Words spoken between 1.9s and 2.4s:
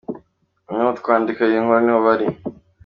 bari.